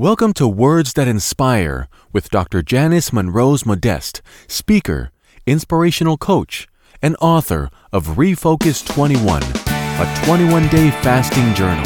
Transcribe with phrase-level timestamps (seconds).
[0.00, 2.62] Welcome to Words That Inspire with Dr.
[2.62, 5.10] Janice Monrose Modeste, speaker,
[5.44, 6.68] inspirational coach,
[7.02, 11.84] and author of Refocus 21, a 21 day fasting journal.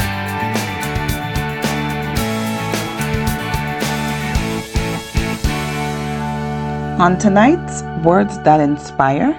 [7.00, 9.32] On tonight's Words That Inspire,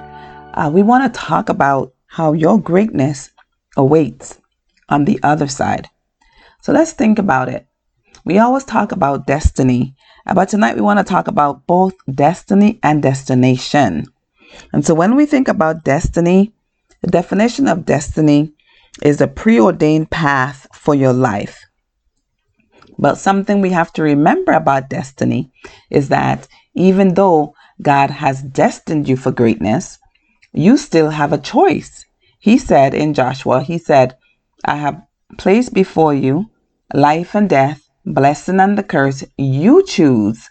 [0.56, 3.30] uh, we want to talk about how your greatness
[3.78, 4.42] awaits
[4.90, 5.92] on the other side.
[6.62, 7.68] So let's think about it.
[8.26, 9.96] We always talk about destiny,
[10.26, 14.06] uh, but tonight we want to talk about both destiny and destination.
[14.72, 16.54] And so when we think about destiny,
[17.02, 18.54] the definition of destiny
[19.02, 21.66] is a preordained path for your life.
[22.98, 25.52] But something we have to remember about destiny
[25.90, 29.98] is that even though God has destined you for greatness,
[30.54, 32.06] you still have a choice.
[32.40, 34.18] He said in Joshua, He said,
[34.64, 35.02] I have
[35.38, 36.52] placed before you
[36.94, 39.24] life and death, blessing and the curse.
[39.38, 40.50] You choose.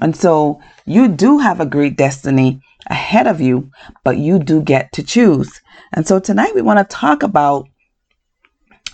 [0.00, 3.70] And so you do have a great destiny ahead of you,
[4.02, 5.60] but you do get to choose.
[5.92, 7.68] And so tonight we want to talk about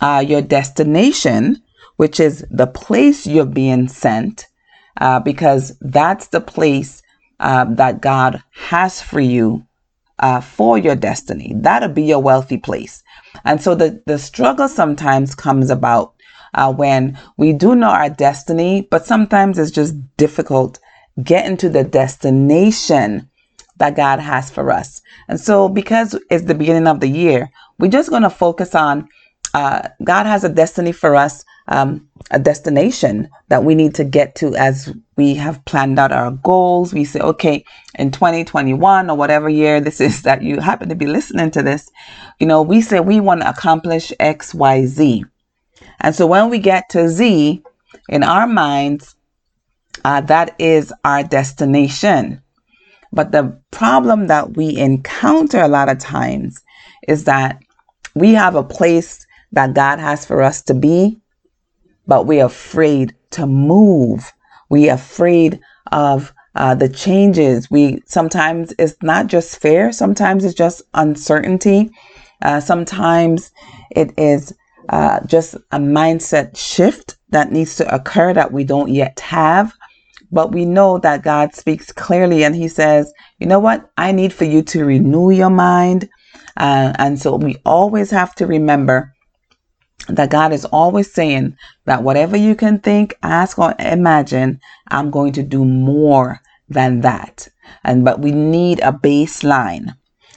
[0.01, 1.63] uh, your destination,
[1.97, 4.47] which is the place you're being sent,
[5.01, 7.03] uh, because that's the place
[7.41, 9.65] uh, that God has for you
[10.19, 11.55] uh, for your destiny.
[11.57, 13.03] That'll be your wealthy place.
[13.45, 16.15] And so the, the struggle sometimes comes about
[16.55, 20.79] uh, when we do know our destiny, but sometimes it's just difficult
[21.23, 23.29] getting to the destination
[23.77, 25.03] that God has for us.
[25.29, 29.09] And so, because it's the beginning of the year, we're just going to focus on
[29.55, 34.35] uh, God has a destiny for us, um, a destination that we need to get
[34.37, 36.93] to as we have planned out our goals.
[36.93, 37.65] We say, okay,
[37.99, 41.91] in 2021 or whatever year this is that you happen to be listening to this,
[42.39, 45.25] you know, we say we want to accomplish X, Y, Z.
[46.01, 47.63] And so when we get to Z
[48.09, 49.15] in our minds,
[50.05, 52.43] uh, that is our destination.
[53.13, 56.63] But the problem that we encounter a lot of times
[57.09, 57.61] is that
[58.15, 61.21] we have a place that God has for us to be,
[62.07, 64.33] but we're afraid to move.
[64.69, 65.61] We're afraid
[65.91, 67.71] of uh, the changes.
[67.71, 71.91] We sometimes it's not just fear, sometimes it's just uncertainty.
[72.43, 73.51] Uh, sometimes
[73.91, 74.55] it is
[74.91, 79.73] uh, just a mindset shift that needs to occur that we don't yet have.
[80.33, 83.91] But we know that God speaks clearly and He says, you know what?
[83.97, 86.09] I need for you to renew your mind.
[86.57, 89.13] Uh, and so we always have to remember
[90.09, 95.33] that God is always saying that whatever you can think, ask, or imagine, I'm going
[95.35, 97.49] to do more than that.
[97.85, 99.95] And but we need a baseline.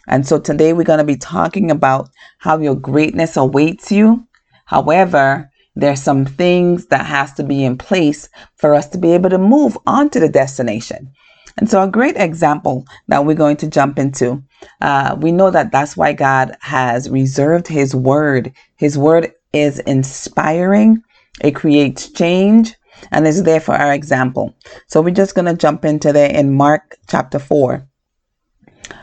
[0.08, 2.10] And so today we're going to be talking about
[2.40, 4.28] how your greatness awaits you.
[4.74, 9.30] However, there's some things that has to be in place for us to be able
[9.30, 11.12] to move on to the destination.
[11.60, 14.44] And so, a great example that we're going to jump into,
[14.82, 18.52] uh, we know that that's why God has reserved His word.
[18.76, 21.04] His word is inspiring,
[21.42, 22.74] it creates change,
[23.12, 24.56] and is there for our example.
[24.88, 27.88] So, we're just going to jump into there in Mark chapter 4.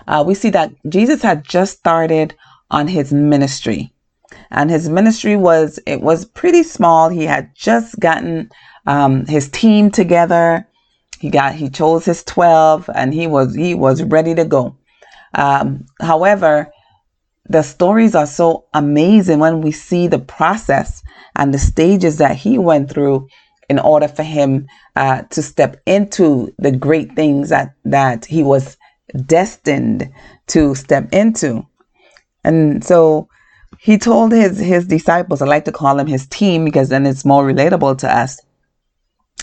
[0.09, 2.35] Uh, we see that Jesus had just started
[2.73, 3.93] on his ministry
[4.51, 7.09] and his ministry was it was pretty small.
[7.09, 8.51] He had just gotten
[8.87, 10.67] um, his team together.
[11.19, 14.77] He got he chose his 12 and he was he was ready to go.
[15.35, 16.73] Um, however
[17.49, 21.03] the stories are so amazing when we see the process
[21.35, 23.27] and the stages that he went through
[23.69, 28.77] in order for him uh, to step into the great things that that he was
[29.27, 30.13] destined
[30.47, 31.67] to step into.
[32.45, 33.29] And so
[33.83, 37.25] he told his his disciples, I like to call them his team because then it's
[37.25, 38.39] more relatable to us.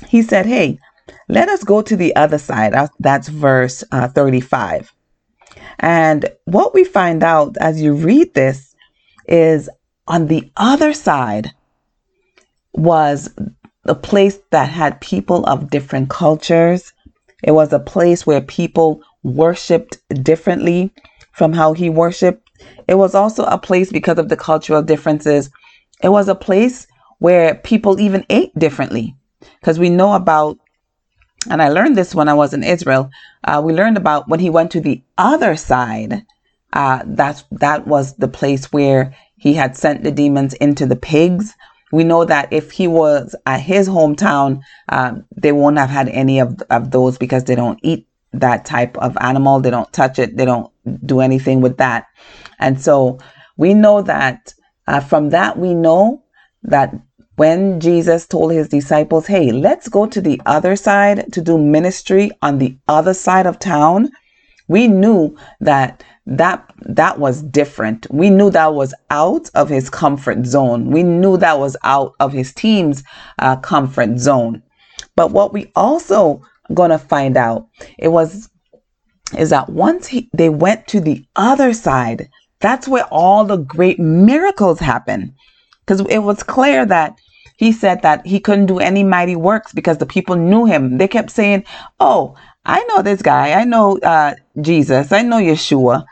[0.08, 0.78] He said, "Hey,
[1.28, 4.94] let us go to the other side." That's verse uh, 35.
[5.80, 8.76] And what we find out as you read this
[9.28, 9.70] is
[10.08, 11.52] on the other side
[12.74, 13.34] was
[13.86, 16.94] a place that had people of different cultures.
[17.44, 20.92] It was a place where people worshiped differently
[21.32, 22.47] from how he worshiped.
[22.88, 25.50] It was also a place because of the cultural differences.
[26.02, 26.88] It was a place
[27.20, 29.16] where people even ate differently
[29.60, 30.58] because we know about
[31.50, 33.10] and I learned this when I was in Israel.
[33.44, 36.26] Uh, we learned about when he went to the other side.
[36.74, 41.56] Uh, that that was the place where he had sent the demons into the pigs.
[41.92, 46.40] We know that if he was at his hometown, um, they won't have had any
[46.40, 49.62] of, of those because they don't eat that type of animal.
[49.62, 50.36] They don't touch it.
[50.36, 50.70] They don't
[51.06, 52.08] do anything with that.
[52.60, 53.20] And so
[53.58, 54.54] we know that
[54.88, 56.24] uh, from that, we know
[56.64, 56.94] that
[57.36, 62.32] when Jesus told his disciples, Hey, let's go to the other side to do ministry
[62.42, 64.10] on the other side of town,
[64.68, 68.06] we knew that that that was different.
[68.12, 70.92] We knew that was out of his comfort zone.
[70.92, 73.04] We knew that was out of his team's
[73.40, 74.62] uh, comfort zone.
[75.16, 76.42] But what we also
[76.74, 77.68] gonna find out
[77.98, 78.50] it was
[79.38, 84.00] is that once he, they went to the other side, that's where all the great
[84.00, 85.36] miracles happen.
[85.86, 87.18] Because it was clear that
[87.58, 90.98] he said that he couldn't do any mighty works because the people knew him.
[90.98, 91.66] They kept saying,
[92.00, 93.54] "Oh, I know this guy.
[93.54, 95.12] I know uh, Jesus.
[95.12, 96.06] I know Yeshua.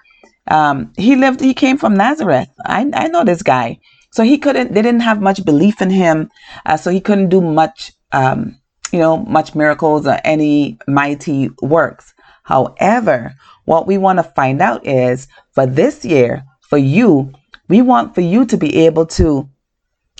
[0.48, 1.42] Um, he lived.
[1.42, 2.50] He came from Nazareth.
[2.66, 3.80] I, I know this guy."
[4.12, 4.74] So he couldn't.
[4.74, 6.32] They didn't have much belief in him.
[6.66, 7.92] Uh, so he couldn't do much.
[8.12, 8.60] Um,
[8.92, 12.14] you know, much miracles or any mighty works.
[12.46, 17.34] However, what we want to find out is for this year, for you,
[17.68, 19.50] we want for you to be able to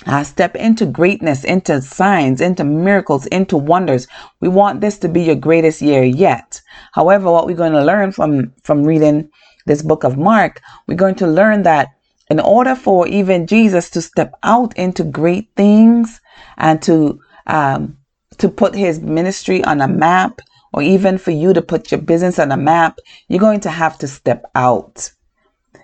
[0.06, 4.06] uh, step into greatness, into signs, into miracles, into wonders.
[4.40, 6.60] We want this to be your greatest year yet.
[6.92, 9.30] However, what we're going to learn from from reading
[9.64, 11.88] this book of Mark, we're going to learn that
[12.28, 16.20] in order for even Jesus to step out into great things
[16.58, 17.96] and to um,
[18.38, 20.40] to put his ministry on a map,
[20.76, 23.96] or even for you to put your business on a map, you're going to have
[23.98, 25.10] to step out.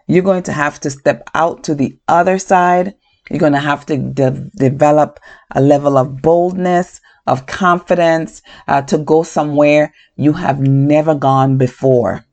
[0.06, 2.94] You're going to have to step out to the other side.
[3.30, 5.18] You're going to have to de- develop
[5.52, 12.26] a level of boldness, of confidence uh, to go somewhere you have never gone before.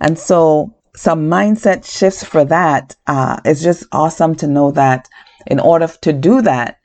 [0.00, 2.96] And so, some mindset shifts for that.
[3.06, 5.06] Uh, it's just awesome to know that
[5.46, 6.78] in order to do that,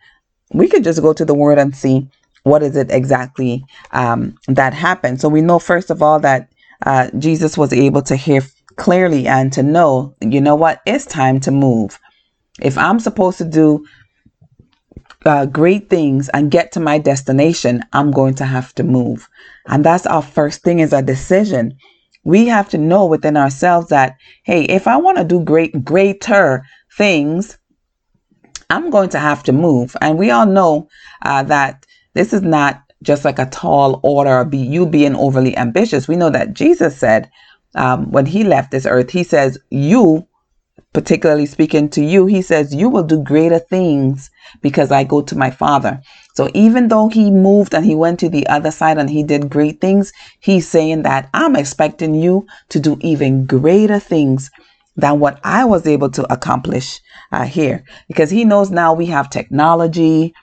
[0.54, 2.10] we could just go to the word and see
[2.46, 5.20] what is it exactly um, that happened.
[5.20, 6.48] So we know, first of all, that
[6.86, 8.42] uh, Jesus was able to hear
[8.76, 12.00] clearly and to know, you know what, it's time to move.
[12.62, 13.88] If I'm supposed to do
[15.26, 19.28] uh, great things and get to my destination, I'm going to have to move.
[19.68, 21.76] And that's our first thing is a decision.
[22.26, 26.64] We have to know within ourselves that, hey, if I want to do great, greater
[26.96, 27.58] things,
[28.70, 29.96] I'm going to have to move.
[30.00, 30.90] And we all know
[31.24, 35.56] uh, that this is not just like a tall order or be you being overly
[35.56, 36.08] ambitious.
[36.08, 37.30] We know that Jesus said
[37.76, 40.28] um, when he left this earth, he says, You,
[40.94, 44.32] particularly speaking to you, he says, You will do greater things
[44.62, 46.02] because I go to my Father.
[46.36, 49.50] So even though he moved and he went to the other side and he did
[49.50, 54.50] great things, he's saying that I'm expecting you to do even greater things
[54.96, 57.02] than what I was able to accomplish
[57.32, 60.34] uh, here because he knows now we have technology.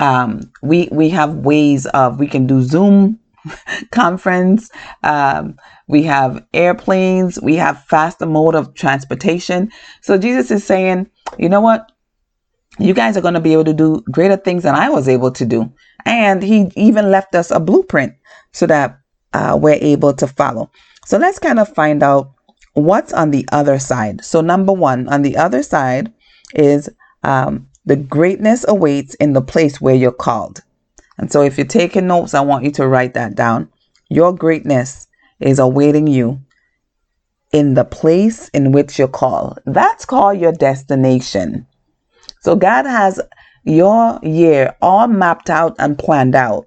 [0.00, 3.18] Um, we we have ways of we can do Zoom
[3.90, 4.70] conference.
[5.02, 5.56] Um,
[5.88, 7.40] we have airplanes.
[7.40, 9.70] We have faster mode of transportation.
[10.02, 11.08] So Jesus is saying,
[11.38, 11.90] you know what?
[12.78, 15.30] You guys are going to be able to do greater things than I was able
[15.30, 15.72] to do.
[16.04, 18.14] And he even left us a blueprint
[18.52, 18.98] so that
[19.32, 20.70] uh, we're able to follow.
[21.06, 22.32] So let's kind of find out
[22.76, 24.24] what's on the other side.
[24.24, 26.12] So, number one, on the other side
[26.54, 26.88] is
[27.22, 30.62] um, the greatness awaits in the place where you're called.
[31.18, 33.70] And so, if you're taking notes, I want you to write that down.
[34.10, 35.06] Your greatness
[35.40, 36.40] is awaiting you
[37.52, 39.60] in the place in which you're called.
[39.64, 41.66] That's called your destination.
[42.40, 43.20] So, God has
[43.64, 46.66] your year all mapped out and planned out.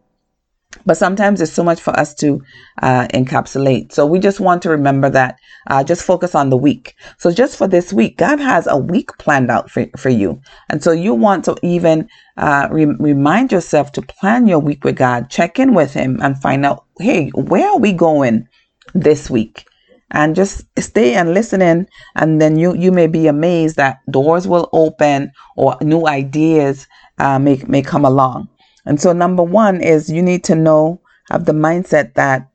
[0.86, 2.42] But sometimes it's so much for us to
[2.82, 3.92] uh, encapsulate.
[3.92, 5.40] So we just want to remember that.
[5.68, 6.96] Uh, just focus on the week.
[7.18, 10.42] So just for this week, God has a week planned out for, for you.
[10.70, 14.96] And so you want to even uh, re- remind yourself to plan your week with
[14.96, 18.48] God, check in with Him, and find out, hey, where are we going
[18.94, 19.66] this week?
[20.12, 24.48] And just stay and listen in, and then you you may be amazed that doors
[24.48, 26.88] will open or new ideas
[27.20, 28.50] uh, may may come along.
[28.86, 32.50] And so, number one is you need to know, have the mindset that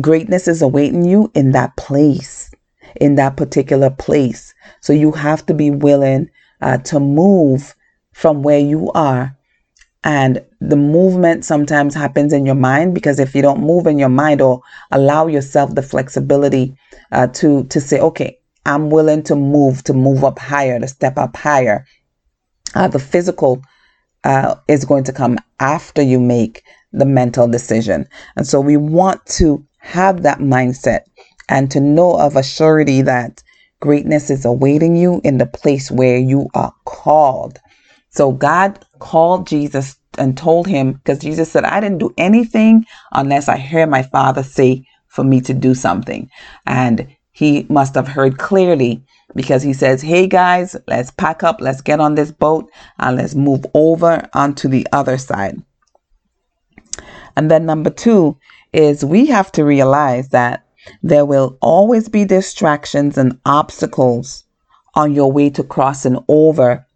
[0.00, 2.50] greatness is awaiting you in that place,
[2.96, 4.54] in that particular place.
[4.80, 6.30] So, you have to be willing
[6.60, 7.74] uh, to move
[8.12, 9.36] from where you are.
[10.04, 14.10] And the movement sometimes happens in your mind because if you don't move in your
[14.10, 16.76] mind or allow yourself the flexibility
[17.10, 21.18] uh, to to say, okay, I'm willing to move, to move up higher, to step
[21.18, 21.86] up higher.
[22.74, 23.62] Uh, the physical
[24.24, 26.62] uh, is going to come after you make
[26.92, 28.06] the mental decision.
[28.36, 31.00] And so we want to have that mindset
[31.48, 33.42] and to know of a surety that
[33.80, 37.58] greatness is awaiting you in the place where you are called.
[38.10, 43.48] So God called Jesus and told him, because Jesus said, I didn't do anything unless
[43.48, 46.30] I heard my father say for me to do something.
[46.66, 49.04] And he must have heard clearly
[49.34, 53.34] because he says, Hey guys, let's pack up, let's get on this boat, and let's
[53.34, 55.60] move over onto the other side.
[57.36, 58.38] And then number two
[58.72, 60.66] is we have to realize that
[61.02, 64.44] there will always be distractions and obstacles
[64.94, 66.86] on your way to crossing over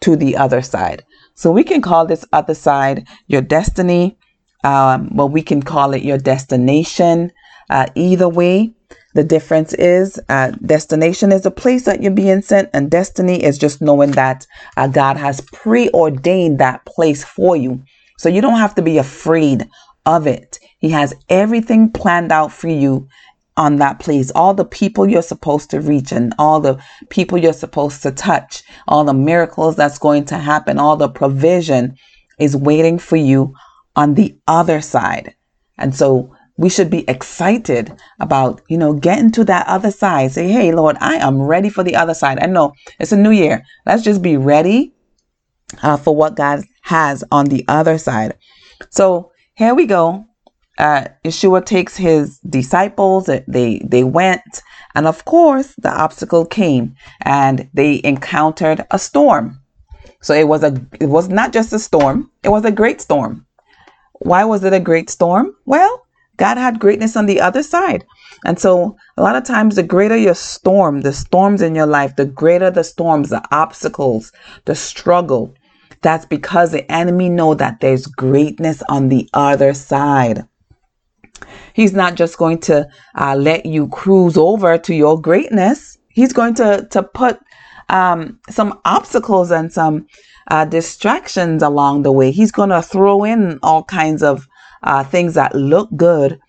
[0.00, 1.04] to the other side.
[1.34, 4.16] So we can call this other side your destiny,
[4.64, 7.32] um, but we can call it your destination.
[7.70, 8.74] Uh, either way,
[9.14, 13.58] the difference is uh, destination is a place that you're being sent, and destiny is
[13.58, 17.82] just knowing that uh, God has preordained that place for you.
[18.18, 19.68] So you don't have to be afraid
[20.06, 20.58] of it.
[20.78, 23.08] He has everything planned out for you
[23.56, 24.30] on that place.
[24.30, 28.62] All the people you're supposed to reach and all the people you're supposed to touch,
[28.88, 31.96] all the miracles that's going to happen, all the provision
[32.38, 33.54] is waiting for you
[33.94, 35.34] on the other side.
[35.78, 40.32] And so we should be excited about, you know, getting to that other side.
[40.32, 42.38] Say, hey, Lord, I am ready for the other side.
[42.40, 43.64] I know it's a new year.
[43.86, 44.92] Let's just be ready
[45.82, 48.36] uh, for what God has on the other side.
[48.90, 50.26] So here we go.
[50.78, 53.30] Uh, Yeshua takes his disciples.
[53.46, 54.62] They they went,
[54.94, 59.60] and of course, the obstacle came, and they encountered a storm.
[60.22, 63.46] So it was a it was not just a storm; it was a great storm.
[64.14, 65.54] Why was it a great storm?
[65.66, 66.01] Well,
[66.42, 68.04] God had greatness on the other side.
[68.44, 72.16] And so a lot of times the greater your storm, the storms in your life,
[72.16, 74.32] the greater the storms, the obstacles,
[74.64, 75.54] the struggle,
[76.00, 80.44] that's because the enemy know that there's greatness on the other side.
[81.74, 85.96] He's not just going to uh, let you cruise over to your greatness.
[86.08, 87.38] He's going to to put
[87.88, 90.08] um, some obstacles and some
[90.50, 92.32] uh, distractions along the way.
[92.32, 94.48] He's going to throw in all kinds of
[94.82, 96.40] uh, things that look good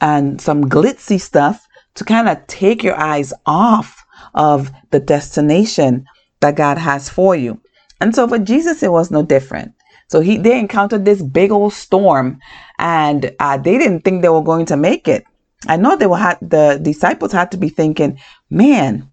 [0.00, 6.04] and some glitzy stuff to kind of take your eyes off of the destination
[6.40, 7.60] that God has for you.
[8.00, 9.72] And so for Jesus, it was no different.
[10.08, 12.38] So he they encountered this big old storm,
[12.78, 15.24] and uh, they didn't think they were going to make it.
[15.68, 18.18] I know they were had the disciples had to be thinking,
[18.50, 19.10] man,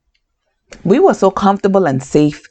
[0.83, 2.41] we were so comfortable and safe,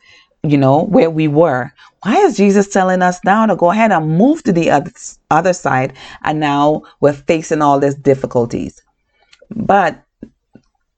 [0.42, 1.73] you know, where we were.
[2.02, 4.92] Why is Jesus telling us now to go ahead and move to the other,
[5.30, 5.95] other side?
[6.23, 8.80] And now we're facing all these difficulties.
[9.50, 10.02] But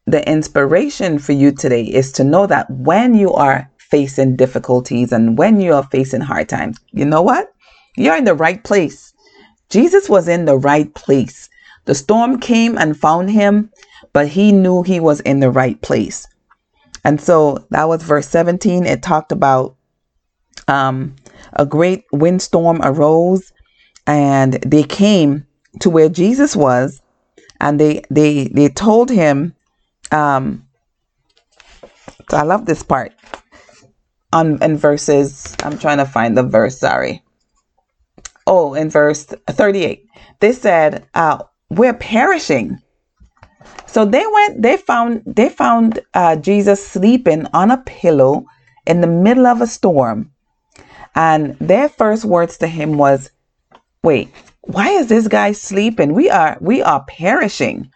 [0.06, 5.38] the inspiration for you today is to know that when you are facing difficulties and
[5.38, 7.52] when you are facing hard times, you know what?
[7.96, 9.12] You're in the right place.
[9.68, 11.48] Jesus was in the right place.
[11.86, 13.70] The storm came and found him,
[14.12, 16.26] but he knew he was in the right place.
[17.04, 18.86] And so that was verse 17.
[18.86, 19.76] It talked about
[20.68, 21.16] um,
[21.54, 23.52] a great windstorm arose
[24.06, 25.46] and they came
[25.80, 27.00] to where Jesus was
[27.60, 29.54] and they they they told him
[30.10, 30.66] um
[32.30, 33.12] I love this part.
[34.32, 37.22] On in verses I'm trying to find the verse sorry.
[38.46, 40.06] Oh in verse 38
[40.40, 42.80] they said uh we're perishing
[43.90, 48.46] so they went they found they found uh, Jesus sleeping on a pillow
[48.86, 50.30] in the middle of a storm
[51.14, 53.30] and their first words to him was,
[54.02, 54.28] "Wait,
[54.62, 56.14] why is this guy sleeping?
[56.14, 57.90] We are we are perishing."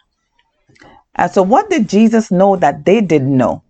[1.15, 3.63] And so what did Jesus know that they didn't know?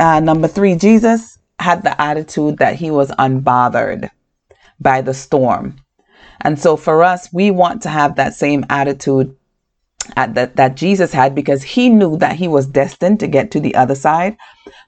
[0.00, 4.10] Uh, number three, Jesus had the attitude that he was unbothered
[4.80, 5.76] by the storm.
[6.40, 9.36] And so for us, we want to have that same attitude
[10.16, 13.60] Uh, that, that Jesus had because he knew that he was destined to get to
[13.60, 14.36] the other side.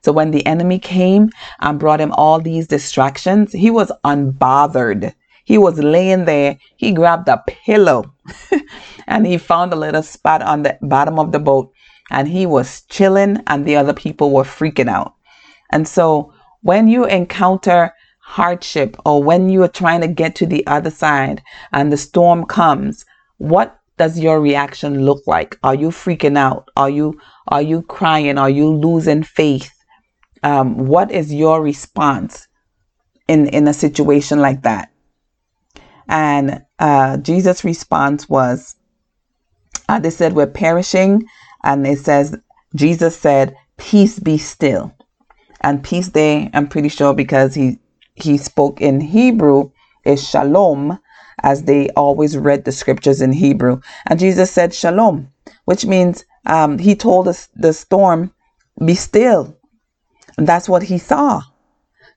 [0.04, 1.30] So when the enemy came
[1.60, 5.14] and brought him all these distractions, he was unbothered.
[5.44, 6.58] He was laying there.
[6.76, 8.12] He grabbed a pillow
[9.06, 11.72] and he found a little spot on the bottom of the boat
[12.10, 15.14] and he was chilling and the other people were freaking out.
[15.70, 16.32] And so
[16.62, 17.92] when you encounter
[18.22, 21.42] hardship or when you are trying to get to the other side
[21.72, 23.04] and the storm comes,
[23.38, 25.58] what does your reaction look like?
[25.62, 26.68] Are you freaking out?
[26.76, 28.38] Are you are you crying?
[28.38, 29.72] Are you losing faith?
[30.42, 32.46] Um, what is your response
[33.28, 34.90] in in a situation like that?
[36.08, 38.76] And uh, Jesus' response was,
[39.88, 41.26] uh, they said we're perishing,
[41.64, 42.36] and it says
[42.74, 44.94] Jesus said, "Peace be still."
[45.62, 47.78] And peace there, I'm pretty sure because he
[48.14, 49.70] he spoke in Hebrew
[50.04, 50.98] is shalom,
[51.42, 53.80] as they always read the scriptures in Hebrew.
[54.06, 55.28] And Jesus said, Shalom,
[55.64, 58.32] which means um, he told us the storm,
[58.84, 59.56] be still.
[60.38, 61.42] And that's what he saw.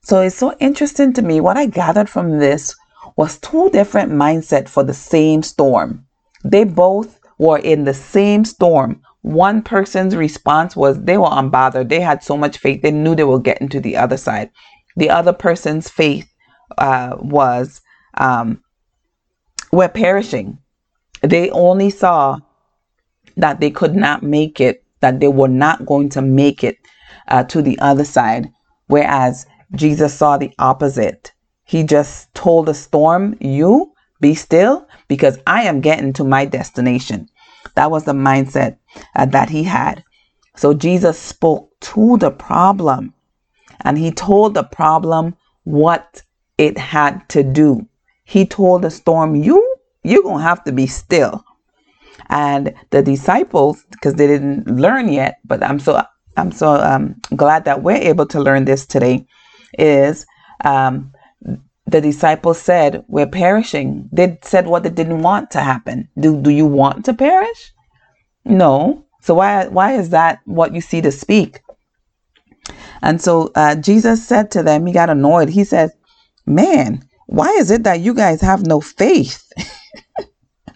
[0.02, 1.40] So it's so interesting to me.
[1.40, 2.74] What I gathered from this
[3.16, 6.06] was two different mindset for the same storm.
[6.44, 9.02] They both were in the same storm.
[9.22, 11.90] one person's response was they were unbothered.
[11.90, 14.50] They had so much faith, they knew they were getting to the other side.
[14.96, 16.26] The other person's faith
[16.78, 17.82] uh, was,
[18.16, 18.62] um,
[19.72, 20.58] we're perishing.
[21.22, 22.38] They only saw
[23.36, 26.78] that they could not make it, that they were not going to make it
[27.28, 28.50] uh, to the other side.
[28.86, 31.32] Whereas Jesus saw the opposite.
[31.64, 37.28] He just told the storm, You be still because I am getting to my destination.
[37.76, 38.78] That was the mindset
[39.14, 40.02] uh, that he had.
[40.56, 43.14] So Jesus spoke to the problem
[43.82, 46.22] and he told the problem what
[46.58, 47.86] it had to do.
[48.30, 51.44] He told the storm, You, you're going to have to be still.
[52.28, 56.00] And the disciples, because they didn't learn yet, but I'm so
[56.36, 59.26] I'm so um, glad that we're able to learn this today,
[59.76, 60.26] is
[60.64, 61.12] um,
[61.86, 64.08] the disciples said, We're perishing.
[64.12, 66.08] They said what they didn't want to happen.
[66.16, 67.72] Do, do you want to perish?
[68.44, 69.06] No.
[69.22, 71.62] So why, why is that what you see to speak?
[73.02, 75.48] And so uh, Jesus said to them, He got annoyed.
[75.48, 75.92] He says,
[76.46, 79.52] Man, why is it that you guys have no faith?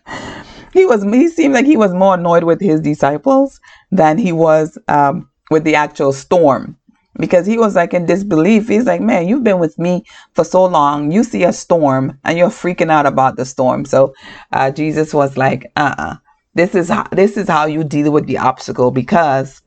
[0.73, 4.79] he was he seemed like he was more annoyed with his disciples than he was
[4.87, 6.77] um, with the actual storm
[7.19, 8.69] because he was like in disbelief.
[8.69, 11.11] He's like, man, you've been with me for so long.
[11.11, 13.85] You see a storm and you're freaking out about the storm.
[13.85, 14.15] So
[14.53, 16.17] uh, Jesus was like, uh-uh.
[16.55, 19.61] This is how this is how you deal with the obstacle because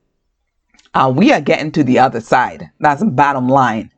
[0.93, 2.69] uh, we are getting to the other side.
[2.79, 3.91] That's bottom line.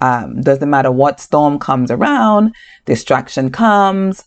[0.00, 4.24] Um, doesn't matter what storm comes around, distraction comes.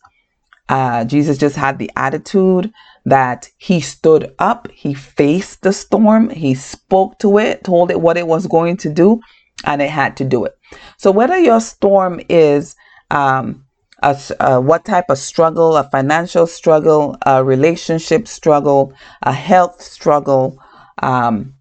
[0.69, 2.71] Uh, Jesus just had the attitude
[3.05, 8.17] that he stood up, he faced the storm, he spoke to it, told it what
[8.17, 9.19] it was going to do,
[9.65, 10.55] and it had to do it.
[10.97, 12.75] So, whether your storm is
[13.09, 13.65] um,
[14.03, 20.59] a, a, what type of struggle, a financial struggle, a relationship struggle, a health struggle,
[21.01, 21.55] um,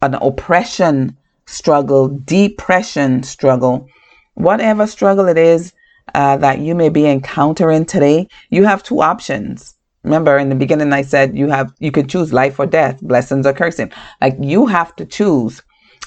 [0.00, 1.17] an oppression
[1.48, 3.88] struggle, depression struggle,
[4.34, 5.72] whatever struggle it is
[6.14, 9.74] uh, that you may be encountering today, you have two options.
[10.04, 13.46] Remember in the beginning I said you have you can choose life or death, blessings
[13.46, 13.90] or cursing.
[14.20, 15.62] Like you have to choose.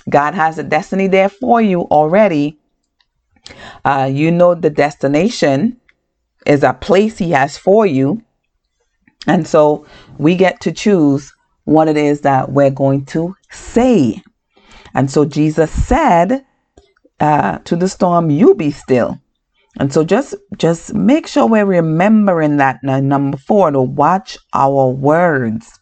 [0.09, 2.57] God has a destiny there for you already.
[3.83, 5.77] Uh, you know the destination
[6.45, 8.23] is a place he has for you.
[9.27, 9.85] And so
[10.17, 11.33] we get to choose
[11.65, 14.21] what it is that we're going to say.
[14.93, 16.45] And so Jesus said
[17.19, 19.19] uh, to the storm, You be still.
[19.79, 24.89] And so just just make sure we're remembering that now, number four to watch our
[24.89, 25.79] words.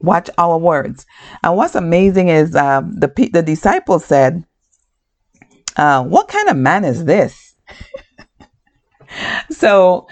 [0.00, 1.04] Watch our words.
[1.42, 4.44] And what's amazing is uh, the the disciples said,
[5.76, 7.54] uh, "What kind of man is this?"
[9.50, 10.06] so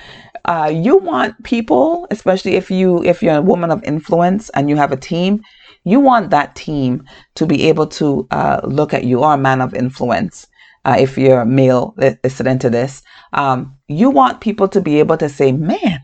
[0.44, 4.76] uh, you want people, especially if you if you're a woman of influence and you
[4.76, 5.40] have a team,
[5.84, 7.04] you want that team
[7.36, 10.46] to be able to uh, look at you or a man of influence.
[10.84, 11.94] Uh, if you're a male
[12.24, 16.00] listening to this, um, you want people to be able to say, man,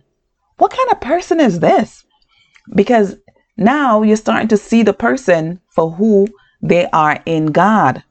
[0.58, 2.04] what kind of person is this?
[2.74, 3.16] Because
[3.56, 6.28] now you're starting to see the person for who
[6.62, 8.02] they are in God.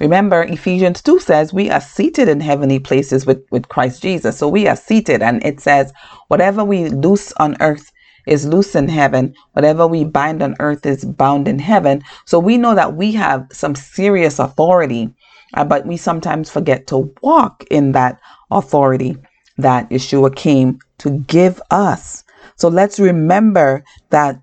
[0.00, 4.38] Remember, Ephesians 2 says we are seated in heavenly places with, with Christ Jesus.
[4.38, 5.92] So we are seated, and it says,
[6.28, 7.90] whatever we loose on earth
[8.28, 9.34] is loose in heaven.
[9.52, 12.02] Whatever we bind on earth is bound in heaven.
[12.26, 15.12] So we know that we have some serious authority,
[15.54, 19.16] uh, but we sometimes forget to walk in that authority
[19.56, 22.24] that Yeshua came to give us.
[22.56, 24.40] So let's remember that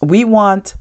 [0.00, 0.74] we want,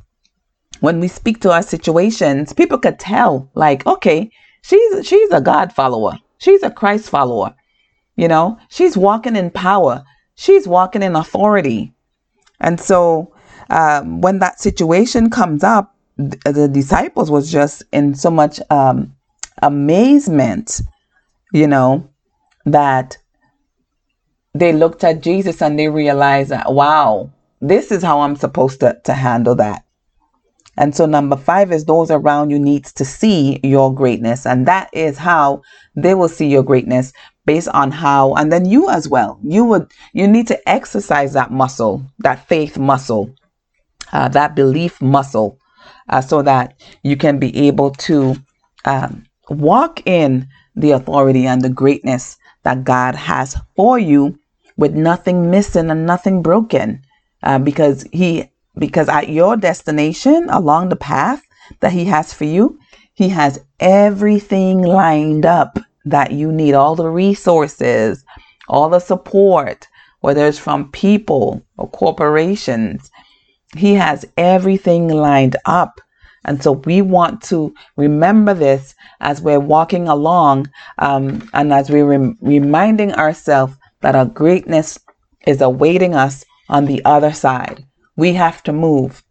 [0.79, 4.31] when we speak to our situations, people could tell, like, okay,
[4.63, 7.53] she's she's a God follower, she's a Christ follower,
[8.15, 10.03] you know, she's walking in power,
[10.35, 11.93] she's walking in authority,
[12.61, 13.33] and so
[13.69, 19.15] um, when that situation comes up, the disciples was just in so much um,
[19.61, 20.81] amazement,
[21.51, 22.07] you know,
[22.65, 23.17] that
[24.53, 28.99] they looked at Jesus and they realized that, wow, this is how I'm supposed to,
[29.05, 29.85] to handle that.
[30.77, 34.45] And so number five is those around you needs to see your greatness.
[34.45, 35.61] And that is how
[35.95, 37.13] they will see your greatness
[37.51, 41.51] based on how, and then you as well, you would, you need to exercise that
[41.51, 43.35] muscle, that faith muscle,
[44.13, 45.59] uh, that belief muscle,
[46.07, 48.37] uh, so that you can be able to
[48.85, 54.39] um, walk in the authority and the greatness that God has for you
[54.77, 57.01] with nothing missing and nothing broken.
[57.43, 61.43] Uh, because he, because at your destination along the path
[61.81, 62.79] that he has for you,
[63.13, 68.23] he has everything lined up that you need, all the resources,
[68.67, 69.87] all the support,
[70.21, 73.09] whether it's from people or corporations.
[73.75, 76.01] He has everything lined up.
[76.43, 82.05] And so we want to remember this as we're walking along um, and as we're
[82.05, 84.99] rem- reminding ourselves that our greatness
[85.45, 87.85] is awaiting us on the other side.
[88.15, 89.23] We have to move.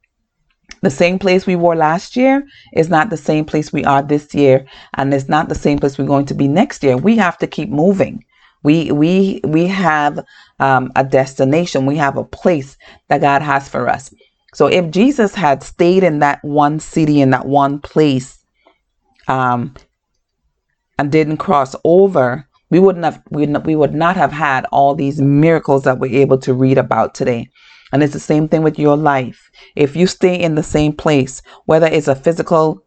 [0.83, 4.35] The same place we were last year is not the same place we are this
[4.35, 4.65] year,
[4.95, 6.97] and it's not the same place we're going to be next year.
[6.97, 8.25] We have to keep moving.
[8.63, 10.25] We we we have
[10.59, 11.87] um, a destination.
[11.87, 12.77] We have a place
[13.09, 14.13] that God has for us.
[14.55, 18.39] So if Jesus had stayed in that one city in that one place,
[19.29, 19.75] um,
[20.99, 25.21] and didn't cross over, we wouldn't have we, we would not have had all these
[25.21, 27.49] miracles that we're able to read about today.
[27.93, 29.51] And it's the same thing with your life.
[29.77, 32.83] If you stay in the same place, whether it's a physical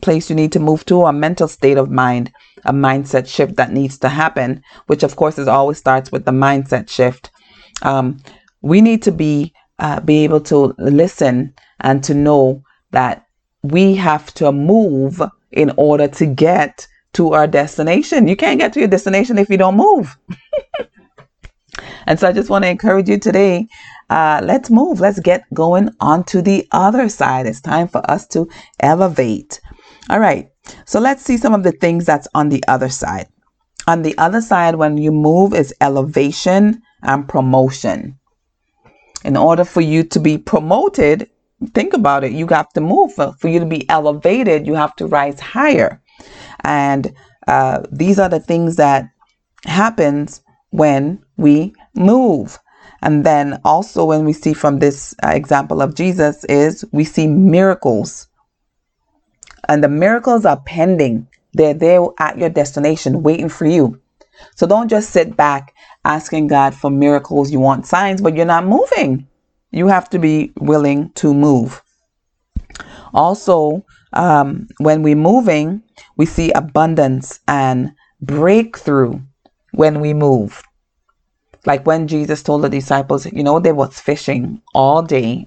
[0.00, 2.32] place you need to move to, or a mental state of mind,
[2.64, 6.32] a mindset shift that needs to happen, which of course is always starts with the
[6.32, 7.30] mindset shift.
[7.82, 8.18] Um,
[8.62, 12.62] we need to be uh, be able to listen and to know
[12.92, 13.26] that
[13.62, 18.28] we have to move in order to get to our destination.
[18.28, 20.16] You can't get to your destination if you don't move.
[22.06, 23.66] and so I just want to encourage you today
[24.12, 25.00] uh, let's move.
[25.00, 27.46] Let's get going on to the other side.
[27.46, 28.46] It's time for us to
[28.80, 29.58] elevate.
[30.10, 30.50] All right.
[30.84, 33.28] So let's see some of the things that's on the other side.
[33.86, 38.18] On the other side, when you move, is elevation and promotion.
[39.24, 41.30] In order for you to be promoted,
[41.72, 42.32] think about it.
[42.32, 43.14] You have to move.
[43.14, 46.02] For, for you to be elevated, you have to rise higher.
[46.64, 47.14] And
[47.48, 49.08] uh, these are the things that
[49.64, 52.58] happens when we move.
[53.02, 57.26] And then also, when we see from this uh, example of Jesus, is we see
[57.26, 58.28] miracles.
[59.68, 64.00] And the miracles are pending, they're there at your destination waiting for you.
[64.54, 67.50] So don't just sit back asking God for miracles.
[67.50, 69.26] You want signs, but you're not moving.
[69.72, 71.82] You have to be willing to move.
[73.14, 75.82] Also, um, when we're moving,
[76.16, 79.20] we see abundance and breakthrough
[79.72, 80.62] when we move
[81.66, 85.46] like when Jesus told the disciples, you know, they was fishing all day,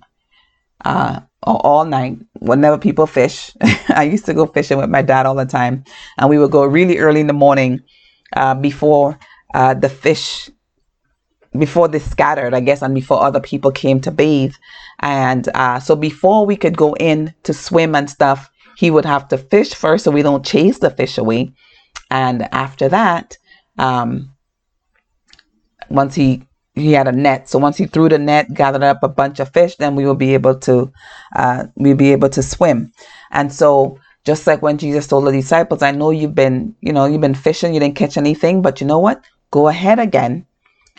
[0.84, 2.18] uh, or all night.
[2.40, 3.52] Whenever people fish,
[3.90, 5.84] I used to go fishing with my dad all the time,
[6.18, 7.82] and we would go really early in the morning,
[8.34, 9.20] uh, before
[9.54, 10.50] uh, the fish,
[11.58, 14.56] before they scattered, I guess, and before other people came to bathe,
[15.00, 19.28] and uh, so before we could go in to swim and stuff, he would have
[19.30, 21.52] to fish first, so we don't chase the fish away,
[22.10, 23.38] and after that.
[23.78, 24.35] Um,
[25.90, 27.48] once he he had a net.
[27.48, 30.16] So once he threw the net, gathered up a bunch of fish, then we will
[30.16, 30.92] be able to
[31.36, 32.92] uh, we'll be able to swim.
[33.32, 37.06] And so just like when Jesus told the disciples, I know you've been, you know,
[37.06, 39.24] you've been fishing, you didn't catch anything, but you know what?
[39.52, 40.48] Go ahead again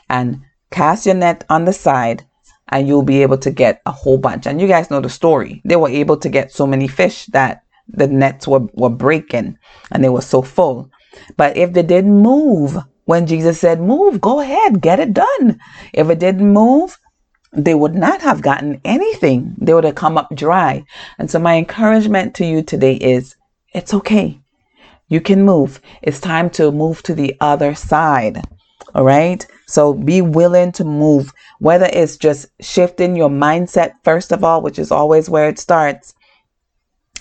[0.08, 2.24] and cast your net on the side
[2.68, 4.46] and you'll be able to get a whole bunch.
[4.46, 5.60] And you guys know the story.
[5.64, 9.58] They were able to get so many fish that the nets were, were breaking
[9.90, 10.90] and they were so full.
[11.36, 15.58] But if they didn't move, when Jesus said, Move, go ahead, get it done.
[15.92, 16.98] If it didn't move,
[17.52, 19.54] they would not have gotten anything.
[19.58, 20.84] They would have come up dry.
[21.18, 23.34] And so, my encouragement to you today is
[23.72, 24.38] it's okay.
[25.08, 25.80] You can move.
[26.02, 28.42] It's time to move to the other side.
[28.94, 29.46] All right.
[29.66, 34.78] So be willing to move, whether it's just shifting your mindset, first of all, which
[34.78, 36.14] is always where it starts.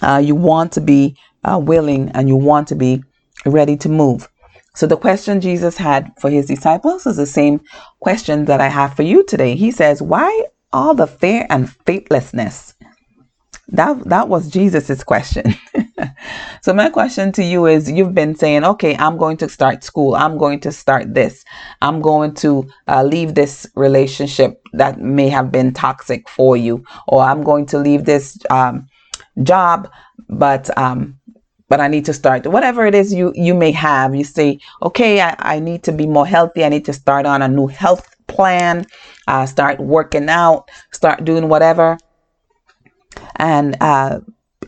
[0.01, 3.03] Uh, you want to be uh, willing and you want to be
[3.45, 4.29] ready to move.
[4.75, 7.61] So the question Jesus had for his disciples is the same
[8.01, 9.55] question that I have for you today.
[9.55, 12.73] He says, Why all the fear and faithlessness?
[13.69, 15.55] That that was Jesus's question.
[16.61, 20.15] so my question to you is you've been saying, okay, I'm going to start school.
[20.15, 21.43] I'm going to start this.
[21.81, 27.23] I'm going to uh, leave this relationship that may have been toxic for you, or
[27.23, 28.87] I'm going to leave this um,
[29.41, 29.89] job,
[30.29, 31.19] but um,
[31.67, 34.15] but I need to start whatever it is you you may have.
[34.15, 36.63] You say, okay, I, I need to be more healthy.
[36.63, 38.85] I need to start on a new health plan.
[39.27, 40.69] Uh, start working out.
[40.91, 41.97] Start doing whatever,
[43.37, 44.19] and uh,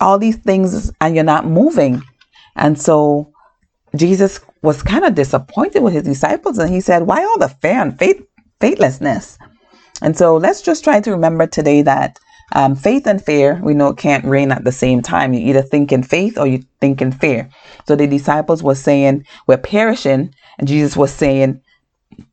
[0.02, 2.02] all these things, and you're not moving.
[2.56, 3.32] And so
[3.96, 7.82] Jesus was kind of disappointed with his disciples, and he said, "Why all the fear
[7.82, 8.22] and faith
[8.60, 9.38] faithlessness?"
[10.02, 12.20] And so let's just try to remember today that
[12.54, 15.34] um, faith and fear, we know, it can't reign at the same time.
[15.34, 17.50] You either think in faith or you think in fear.
[17.88, 20.34] So the disciples were saying, We're perishing.
[20.58, 21.62] And Jesus was saying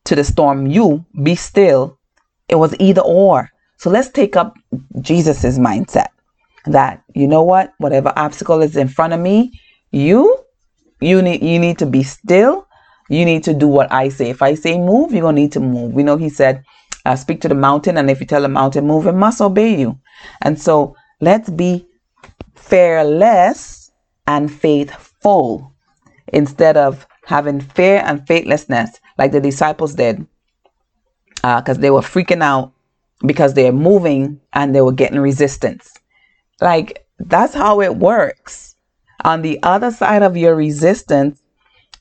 [0.04, 1.98] to the storm, You be still.
[2.48, 3.50] It was either or.
[3.78, 4.54] So let's take up
[5.00, 6.08] Jesus's mindset
[6.66, 9.52] that, you know what, whatever obstacle is in front of me,
[9.90, 10.38] you,
[11.00, 12.66] you need, you need to be still.
[13.10, 14.30] You need to do what I say.
[14.30, 15.92] If I say move, you're going to need to move.
[15.92, 16.62] We know he said,
[17.04, 19.78] uh, speak to the mountain, and if you tell the mountain move, it must obey
[19.78, 19.98] you.
[20.42, 21.86] And so let's be
[22.54, 23.90] fearless
[24.26, 25.74] and faithful
[26.32, 30.26] instead of having fear and faithlessness like the disciples did
[31.36, 32.72] because uh, they were freaking out
[33.26, 35.92] because they're moving and they were getting resistance.
[36.60, 38.76] Like that's how it works.
[39.24, 41.42] On the other side of your resistance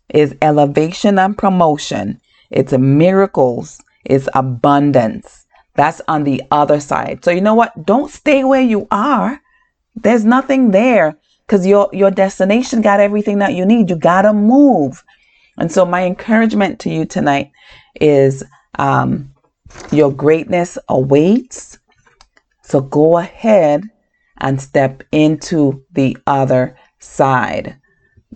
[0.10, 2.22] is elevation and promotion.
[2.52, 3.82] It's miracles.
[4.06, 5.46] It's abundance.
[5.76, 7.24] That's on the other side.
[7.24, 7.86] So you know what?
[7.86, 9.42] Don't stay where you are.
[9.96, 13.90] There's nothing there because your your destination got everything that you need.
[13.90, 15.04] You gotta move.
[15.58, 17.52] And so my encouragement to you tonight
[18.00, 18.44] is
[18.80, 19.32] um,
[19.92, 21.80] your greatness awaits.
[22.64, 23.84] So go ahead
[24.40, 27.78] and step into the other side.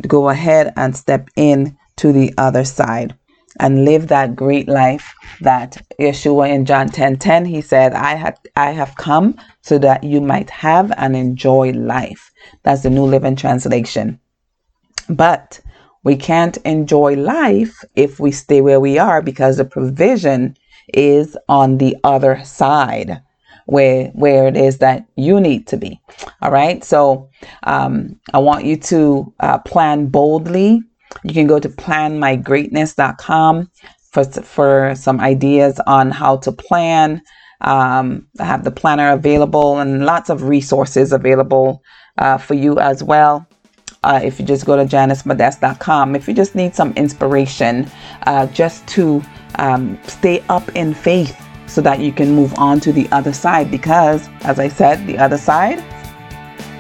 [0.07, 3.15] Go ahead and step in to the other side
[3.59, 8.37] and live that great life that Yeshua in John 10 10 he said, I had
[8.55, 12.31] I have come so that you might have and enjoy life.
[12.63, 14.19] That's the New Living Translation.
[15.09, 15.59] But
[16.03, 20.55] we can't enjoy life if we stay where we are because the provision
[20.93, 23.21] is on the other side
[23.65, 25.99] where where it is that you need to be
[26.41, 27.29] all right so
[27.63, 30.81] um, i want you to uh, plan boldly
[31.23, 33.71] you can go to planmygreatness.com
[34.11, 37.21] for, for some ideas on how to plan.
[37.61, 41.81] Um, I have the planner available and lots of resources available
[42.17, 43.47] uh, for you as well.
[44.03, 47.89] Uh, if you just go to janicemodest.com, if you just need some inspiration,
[48.25, 49.21] uh, just to
[49.55, 53.71] um, stay up in faith so that you can move on to the other side.
[53.71, 55.81] Because, as I said, the other side,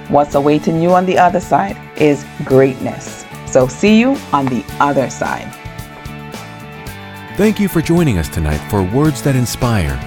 [0.09, 3.16] what's awaiting you on the other side is greatness.
[3.47, 5.53] So, see you on the other side.
[7.37, 9.99] Thank you for joining us tonight for Words That Inspire.